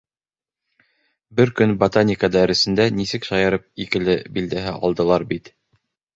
[1.39, 5.55] Бер көн ботаника дәресендә нисек шаярып «икеле» билдәһе алдылар бит.